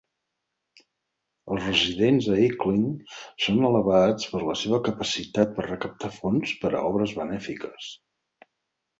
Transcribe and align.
Els 1.55 1.65
residents 1.65 2.29
a 2.35 2.37
Hickling 2.43 2.87
són 3.47 3.67
alabats 3.69 4.31
per 4.31 4.41
la 4.45 4.55
seva 4.61 4.79
capacitat 4.87 5.53
per 5.59 5.67
recaptar 5.67 6.11
fons 6.15 6.55
per 6.63 6.73
a 6.79 6.81
obres 6.93 7.13
benèfiques. 7.19 7.91